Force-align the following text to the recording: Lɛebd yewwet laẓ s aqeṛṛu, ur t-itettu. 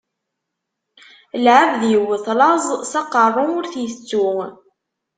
Lɛebd 1.43 1.81
yewwet 1.91 2.25
laẓ 2.39 2.65
s 2.91 2.93
aqeṛṛu, 3.01 3.45
ur 3.57 3.65
t-itettu. 3.71 4.29